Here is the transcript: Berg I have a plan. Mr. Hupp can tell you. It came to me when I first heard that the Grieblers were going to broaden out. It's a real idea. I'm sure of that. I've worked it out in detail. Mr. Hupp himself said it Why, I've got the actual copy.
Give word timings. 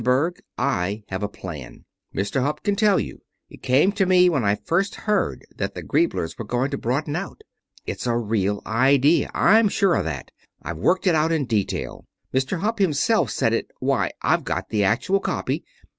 Berg 0.03 0.41
I 0.57 1.03
have 1.09 1.21
a 1.21 1.29
plan. 1.29 1.85
Mr. 2.11 2.41
Hupp 2.41 2.63
can 2.63 2.75
tell 2.75 2.99
you. 2.99 3.21
It 3.51 3.61
came 3.61 3.91
to 3.91 4.07
me 4.07 4.29
when 4.29 4.43
I 4.43 4.55
first 4.55 4.95
heard 4.95 5.45
that 5.55 5.75
the 5.75 5.83
Grieblers 5.83 6.39
were 6.39 6.43
going 6.45 6.71
to 6.71 6.77
broaden 6.79 7.15
out. 7.15 7.43
It's 7.85 8.07
a 8.07 8.17
real 8.17 8.63
idea. 8.65 9.29
I'm 9.35 9.69
sure 9.69 9.93
of 9.93 10.05
that. 10.05 10.31
I've 10.63 10.77
worked 10.79 11.05
it 11.05 11.13
out 11.13 11.31
in 11.31 11.45
detail. 11.45 12.07
Mr. 12.33 12.61
Hupp 12.61 12.79
himself 12.79 13.29
said 13.29 13.53
it 13.53 13.69
Why, 13.79 14.09
I've 14.23 14.43
got 14.43 14.69
the 14.69 14.83
actual 14.83 15.19
copy. 15.19 15.63